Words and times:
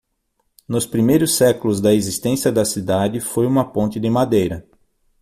Nos 0.67 0.87
primeiros 0.87 1.35
séculos 1.35 1.79
da 1.79 1.93
existência 1.93 2.51
da 2.51 2.65
cidade, 2.65 3.19
foi 3.21 3.45
uma 3.45 3.71
ponte 3.71 3.99
de 3.99 4.09
madeira. 4.09 4.65